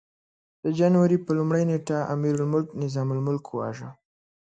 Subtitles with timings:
[0.63, 3.89] د جنوري پر لومړۍ نېټه امیرالملک نظام الملک وواژه.